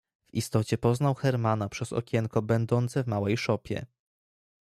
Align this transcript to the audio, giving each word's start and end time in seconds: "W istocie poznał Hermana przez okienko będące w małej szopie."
"W 0.27 0.33
istocie 0.33 0.77
poznał 0.77 1.15
Hermana 1.15 1.69
przez 1.69 1.93
okienko 1.93 2.41
będące 2.41 3.03
w 3.03 3.07
małej 3.07 3.37
szopie." 3.37 3.85